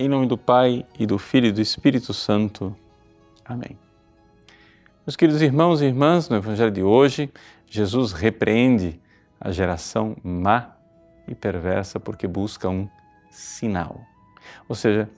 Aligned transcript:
Em 0.00 0.08
nome 0.08 0.28
do 0.28 0.38
Pai 0.38 0.86
e 0.96 1.04
do 1.04 1.18
Filho 1.18 1.48
e 1.48 1.52
do 1.52 1.60
Espírito 1.60 2.14
Santo. 2.14 2.72
Amém. 3.44 3.76
Meus 5.04 5.16
queridos 5.16 5.42
irmãos 5.42 5.82
e 5.82 5.86
irmãs, 5.86 6.28
no 6.28 6.36
Evangelho 6.36 6.70
de 6.70 6.84
hoje, 6.84 7.28
Jesus 7.66 8.12
repreende 8.12 9.00
a 9.40 9.50
geração 9.50 10.16
má 10.22 10.76
e 11.26 11.34
perversa 11.34 11.98
porque 11.98 12.28
busca 12.28 12.68
um 12.68 12.88
sinal. 13.28 14.00
Ou 14.68 14.76
seja, 14.76 15.10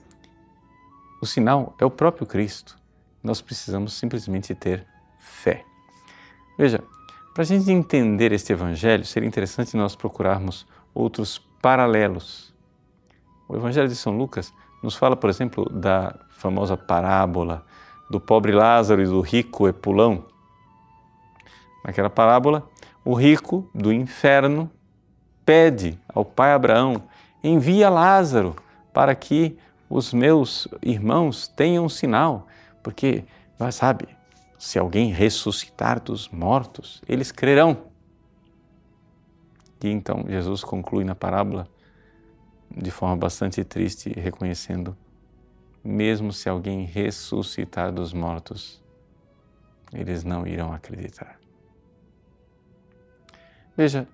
o 1.21 1.27
sinal 1.27 1.75
é 1.77 1.85
o 1.85 1.91
próprio 1.91 2.25
Cristo. 2.25 2.75
Nós 3.23 3.39
precisamos 3.39 3.93
simplesmente 3.93 4.55
ter 4.55 4.87
fé. 5.19 5.63
Veja, 6.57 6.83
para 7.35 7.43
a 7.43 7.45
gente 7.45 7.71
entender 7.71 8.31
este 8.31 8.51
Evangelho, 8.51 9.05
seria 9.05 9.29
interessante 9.29 9.77
nós 9.77 9.95
procurarmos 9.95 10.65
outros 10.91 11.37
paralelos. 11.61 12.51
O 13.47 13.55
Evangelho 13.55 13.87
de 13.87 13.95
São 13.95 14.17
Lucas 14.17 14.51
nos 14.81 14.95
fala, 14.95 15.15
por 15.15 15.29
exemplo, 15.29 15.69
da 15.69 16.15
famosa 16.29 16.75
parábola 16.75 17.63
do 18.09 18.19
pobre 18.19 18.51
Lázaro 18.51 19.01
e 19.01 19.05
do 19.05 19.21
rico 19.21 19.67
Epulão. 19.67 20.25
Naquela 21.85 22.09
parábola, 22.09 22.67
o 23.03 23.13
rico 23.13 23.67
do 23.73 23.91
inferno 23.91 24.69
pede 25.45 25.99
ao 26.07 26.25
pai 26.25 26.53
Abraão: 26.53 27.03
envia 27.43 27.89
Lázaro 27.89 28.55
para 28.93 29.15
que 29.15 29.57
os 29.89 30.13
meus 30.13 30.67
irmãos 30.81 31.47
tenham 31.47 31.87
sinal, 31.89 32.47
porque, 32.81 33.23
sabe, 33.71 34.07
se 34.57 34.77
alguém 34.77 35.11
ressuscitar 35.11 35.99
dos 35.99 36.29
mortos, 36.29 37.01
eles 37.07 37.31
crerão. 37.31 37.77
E 39.83 39.89
então 39.89 40.23
Jesus 40.27 40.63
conclui 40.63 41.03
na 41.03 41.15
parábola 41.15 41.67
de 42.75 42.91
forma 42.91 43.15
bastante 43.15 43.63
triste, 43.63 44.11
reconhecendo: 44.17 44.95
mesmo 45.83 46.31
se 46.31 46.47
alguém 46.47 46.85
ressuscitar 46.85 47.91
dos 47.91 48.13
mortos, 48.13 48.81
eles 49.93 50.23
não 50.23 50.45
irão 50.47 50.73
acreditar. 50.73 51.39
Veja, 53.75 54.07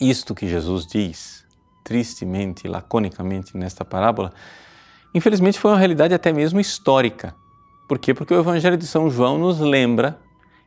isto 0.00 0.34
que 0.34 0.48
Jesus 0.48 0.86
diz, 0.86 1.46
tristemente, 1.84 2.66
laconicamente 2.66 3.56
nesta 3.56 3.84
parábola, 3.84 4.32
infelizmente 5.14 5.58
foi 5.58 5.70
uma 5.70 5.78
realidade 5.78 6.14
até 6.14 6.32
mesmo 6.32 6.58
histórica. 6.58 7.34
Por 7.88 7.98
quê? 7.98 8.14
Porque 8.14 8.34
o 8.34 8.40
Evangelho 8.40 8.76
de 8.76 8.86
São 8.86 9.10
João 9.10 9.38
nos 9.38 9.60
lembra 9.60 10.18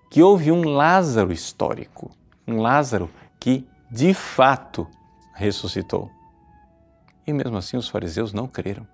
que 0.09 0.21
houve 0.21 0.51
um 0.51 0.63
Lázaro 0.63 1.33
histórico, 1.33 2.11
um 2.47 2.61
Lázaro 2.61 3.09
que 3.39 3.67
de 3.91 4.13
fato 4.13 4.87
ressuscitou. 5.33 6.14
E 7.25 7.33
mesmo 7.33 7.57
assim 7.57 7.77
os 7.77 7.87
fariseus 7.87 8.33
não 8.33 8.47
creram. 8.47 8.87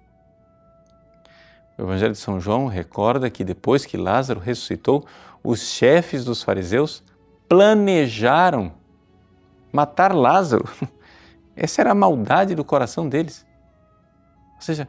O 1.78 1.84
Evangelho 1.84 2.14
de 2.14 2.20
São 2.20 2.40
João 2.40 2.68
recorda 2.68 3.30
que 3.30 3.44
depois 3.44 3.86
que 3.86 3.98
Lázaro 3.98 4.40
ressuscitou, 4.40 5.06
os 5.44 5.60
chefes 5.72 6.24
dos 6.24 6.44
fariseus 6.44 7.04
planejaram 7.50 8.72
matar 9.72 10.14
Lázaro. 10.14 10.66
Essa 11.56 11.82
era 11.82 11.92
a 11.92 11.96
maldade 11.96 12.56
do 12.56 12.64
coração 12.64 13.10
deles. 13.10 13.46
Ou 14.56 14.62
seja, 14.62 14.88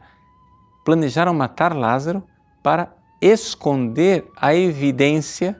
planejaram 0.85 1.33
matar 1.33 1.75
Lázaro 1.75 2.23
para 2.61 2.93
esconder 3.19 4.29
a 4.35 4.53
evidência, 4.53 5.59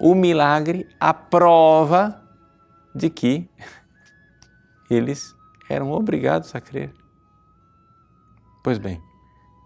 o 0.00 0.14
milagre, 0.14 0.88
a 0.98 1.12
prova 1.12 2.22
de 2.94 3.10
que 3.10 3.48
eles 4.88 5.34
eram 5.68 5.92
obrigados 5.92 6.54
a 6.54 6.60
crer. 6.60 7.03
Pois 8.64 8.78
bem, 8.78 8.98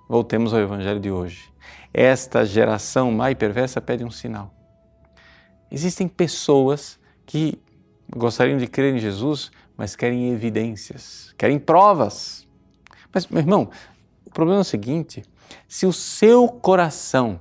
voltemos 0.09 0.53
ao 0.53 0.59
Evangelho 0.59 0.99
de 0.99 1.09
hoje. 1.09 1.53
Esta 1.95 2.45
geração 2.45 3.13
má 3.13 3.31
e 3.31 3.37
perversa 3.37 3.81
pede 3.81 4.05
um 4.05 4.11
sinal. 4.11 4.53
Existem 5.71 6.09
pessoas 6.09 6.99
que 7.25 7.63
gostariam 8.11 8.59
de 8.59 8.67
crer 8.67 8.97
em 8.97 8.99
Jesus, 8.99 9.53
mas 9.77 9.95
querem 9.95 10.33
evidências, 10.33 11.33
querem 11.39 11.61
provas. 11.61 12.45
Mas, 13.15 13.29
meu 13.29 13.41
irmão, 13.41 13.71
o 14.27 14.31
problema 14.31 14.59
é 14.59 14.63
o 14.63 14.65
seguinte: 14.65 15.23
se 15.69 15.87
o 15.87 15.93
seu 15.93 16.49
coração 16.49 17.39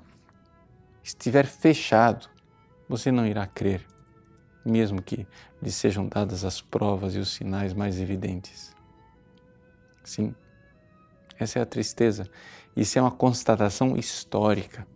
estiver 1.03 1.47
fechado, 1.47 2.29
você 2.87 3.11
não 3.11 3.25
irá 3.25 3.47
crer, 3.47 3.83
mesmo 4.63 5.01
que 5.01 5.25
lhe 5.59 5.71
sejam 5.71 6.07
dadas 6.07 6.45
as 6.45 6.61
provas 6.61 7.15
e 7.15 7.17
os 7.17 7.29
sinais 7.29 7.73
mais 7.73 7.99
evidentes. 7.99 8.75
Sim, 10.03 10.35
essa 11.39 11.59
é 11.59 11.61
a 11.61 11.65
tristeza. 11.65 12.29
Isso 12.75 12.97
é 12.97 13.01
uma 13.01 13.11
constatação 13.11 13.95
histórica. 13.97 14.87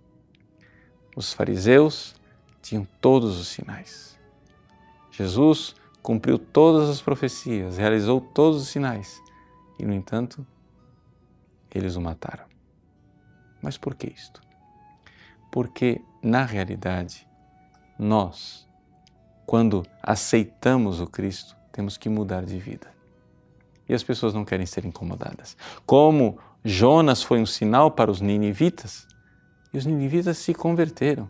Os 1.16 1.34
fariseus 1.34 2.16
tinham 2.62 2.88
todos 3.00 3.40
os 3.40 3.48
sinais. 3.48 4.18
Jesus 5.12 5.76
cumpriu 6.02 6.40
todas 6.40 6.90
as 6.90 7.02
profecias, 7.02 7.78
realizou 7.78 8.22
todos 8.22 8.62
os 8.62 8.68
sinais 8.70 9.22
e, 9.78 9.86
no 9.86 9.94
entanto, 9.94 10.46
eles 11.74 11.96
o 11.96 12.02
mataram. 12.02 12.46
Mas 13.62 13.78
por 13.78 13.96
que 13.96 14.08
isto? 14.08 14.42
Porque, 15.52 16.02
na 16.24 16.46
realidade, 16.46 17.28
nós, 18.00 18.68
quando 19.46 19.86
aceitamos 20.02 21.00
o 21.00 21.08
Cristo, 21.08 21.56
temos 21.72 21.98
que 21.98 22.10
mudar 22.10 22.46
de 22.46 22.58
vida. 22.58 22.92
E 23.92 23.94
as 23.94 24.02
pessoas 24.02 24.34
não 24.34 24.46
querem 24.46 24.66
ser 24.66 24.86
incomodadas. 24.86 25.58
Como 25.86 26.40
Jonas 26.64 27.22
foi 27.22 27.42
um 27.42 27.46
sinal 27.46 27.92
para 27.92 28.10
os 28.10 28.22
ninivitas, 28.22 29.06
e 29.74 29.78
os 29.78 29.86
ninivitas 29.86 30.38
se 30.38 30.54
converteram. 30.54 31.30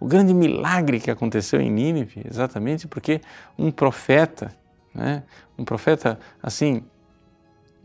O 0.00 0.06
grande 0.06 0.32
milagre 0.32 0.98
que 0.98 1.10
aconteceu 1.10 1.60
em 1.60 1.70
Nínive, 1.70 2.22
exatamente 2.24 2.88
porque 2.88 3.20
um 3.58 3.70
profeta, 3.70 4.50
né, 4.94 5.24
um 5.58 5.64
profeta 5.64 6.18
assim, 6.42 6.82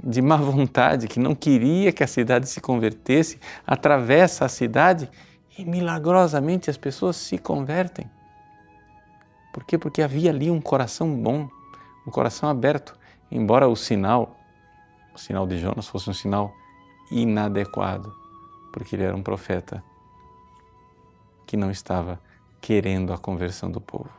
de 0.02 0.22
má 0.22 0.38
vontade, 0.38 1.10
que 1.10 1.20
não 1.20 1.36
queria 1.36 1.92
que 1.92 2.02
a 2.02 2.08
cidade 2.08 2.48
se 2.48 2.62
convertesse, 2.62 3.38
atravessa 3.68 4.46
a 4.46 4.50
cidade 4.50 5.10
e 5.58 5.66
milagrosamente 5.66 6.70
as 6.70 6.78
pessoas 6.78 7.18
se 7.18 7.38
convertem. 7.38 8.10
Por 9.52 9.66
quê? 9.66 9.78
Porque 9.78 10.02
havia 10.02 10.30
ali 10.30 10.50
um 10.50 10.62
coração 10.62 11.14
bom, 11.14 11.50
um 12.08 12.12
coração 12.12 12.48
aberto, 12.48 12.98
embora 13.36 13.68
o 13.68 13.76
sinal, 13.76 14.38
o 15.14 15.18
sinal 15.18 15.46
de 15.46 15.58
Jonas 15.58 15.88
fosse 15.88 16.10
um 16.10 16.14
sinal 16.14 16.54
inadequado, 17.12 18.14
porque 18.72 18.96
ele 18.96 19.04
era 19.04 19.16
um 19.16 19.22
profeta 19.22 19.84
que 21.46 21.58
não 21.58 21.70
estava 21.70 22.20
querendo 22.62 23.14
a 23.14 23.18
conversão 23.18 23.70
do 23.70 23.80
povo. 23.80 24.10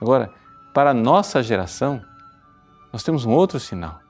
Agora, 0.00 0.32
para 0.72 0.90
a 0.90 0.94
nossa 0.94 1.42
geração, 1.42 2.00
nós 2.92 3.02
temos 3.02 3.24
um 3.24 3.32
outro 3.32 3.58
sinal 3.58 4.00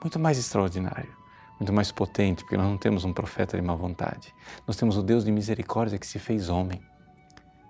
muito 0.00 0.18
mais 0.18 0.38
extraordinário, 0.38 1.14
muito 1.58 1.72
mais 1.72 1.90
potente, 1.90 2.42
porque 2.42 2.56
nós 2.56 2.66
não 2.66 2.76
temos 2.76 3.04
um 3.04 3.12
profeta 3.12 3.56
de 3.56 3.62
má 3.62 3.74
vontade. 3.74 4.34
Nós 4.66 4.76
temos 4.76 4.96
o 4.96 5.02
Deus 5.02 5.24
de 5.24 5.32
misericórdia 5.32 5.98
que 5.98 6.06
se 6.06 6.18
fez 6.18 6.48
homem, 6.48 6.82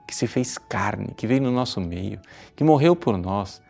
que 0.08 0.14
se 0.14 0.26
fez 0.26 0.58
carne, 0.58 1.14
que 1.14 1.26
veio 1.26 1.42
no 1.42 1.50
nosso 1.50 1.80
meio, 1.80 2.20
que 2.56 2.64
morreu 2.64 2.96
por 2.96 3.16
nós, 3.16 3.62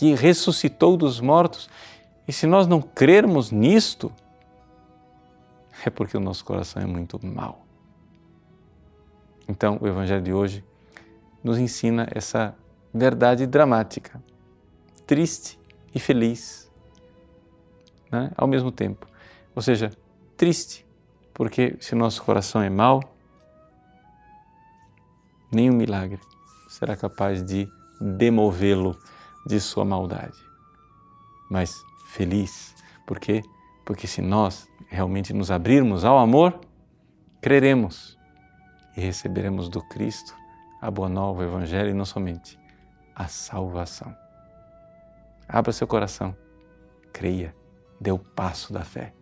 que 0.00 0.14
ressuscitou 0.14 0.96
dos 0.96 1.20
mortos. 1.20 1.68
E 2.26 2.32
se 2.32 2.46
nós 2.46 2.66
não 2.66 2.80
crermos 2.80 3.50
nisto, 3.50 4.10
é 5.84 5.90
porque 5.90 6.16
o 6.16 6.20
nosso 6.20 6.42
coração 6.42 6.82
é 6.82 6.86
muito 6.86 7.20
mau. 7.22 7.66
Então, 9.46 9.76
o 9.78 9.86
Evangelho 9.86 10.22
de 10.22 10.32
hoje 10.32 10.64
nos 11.44 11.58
ensina 11.58 12.08
essa 12.10 12.56
verdade 12.94 13.46
dramática, 13.46 14.22
triste 15.06 15.60
e 15.94 16.00
feliz 16.00 16.72
né, 18.10 18.32
ao 18.38 18.48
mesmo 18.48 18.72
tempo. 18.72 19.06
Ou 19.54 19.60
seja, 19.60 19.90
triste, 20.34 20.86
porque 21.34 21.76
se 21.78 21.94
nosso 21.94 22.22
coração 22.22 22.62
é 22.62 22.70
mau, 22.70 23.02
nenhum 25.52 25.74
milagre 25.74 26.20
será 26.70 26.96
capaz 26.96 27.44
de 27.44 27.68
demovê-lo 28.00 28.96
de 29.46 29.60
sua 29.60 29.84
maldade. 29.84 30.38
Mas 31.50 31.84
feliz, 32.06 32.74
por 33.06 33.18
quê? 33.18 33.42
Porque 33.84 34.06
se 34.06 34.20
nós 34.20 34.68
realmente 34.88 35.32
nos 35.32 35.50
abrirmos 35.50 36.04
ao 36.04 36.18
amor, 36.18 36.60
creremos 37.40 38.18
e 38.96 39.00
receberemos 39.00 39.68
do 39.68 39.82
Cristo 39.88 40.34
a 40.80 40.90
boa 40.90 41.08
nova, 41.08 41.40
o 41.40 41.44
Evangelho 41.44 41.90
e 41.90 41.94
não 41.94 42.04
somente 42.04 42.58
a 43.14 43.26
salvação. 43.26 44.14
Abra 45.48 45.72
seu 45.72 45.86
coração, 45.86 46.36
creia 47.12 47.54
dê 48.00 48.10
o 48.10 48.18
passo 48.18 48.72
da 48.72 48.82
fé. 48.82 49.12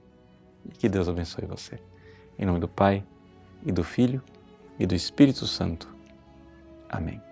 E 0.64 0.70
que 0.70 0.88
Deus 0.88 1.08
abençoe 1.08 1.44
você. 1.46 1.80
Em 2.38 2.46
nome 2.46 2.60
do 2.60 2.68
Pai, 2.68 3.04
e 3.64 3.72
do 3.72 3.82
Filho, 3.82 4.22
e 4.78 4.86
do 4.86 4.94
Espírito 4.94 5.46
Santo. 5.46 5.92
Amém. 6.88 7.27